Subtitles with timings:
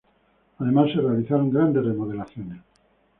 [0.57, 2.63] Además se realizaron grandes remodelaciones.